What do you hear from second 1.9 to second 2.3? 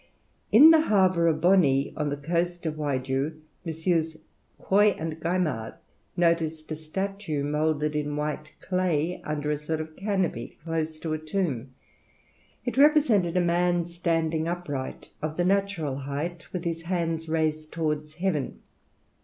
on the